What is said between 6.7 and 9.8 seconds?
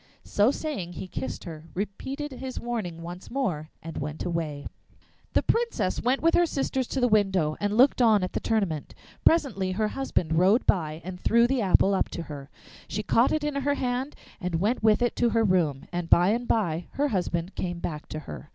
to the window and looked on at the tournament. Presently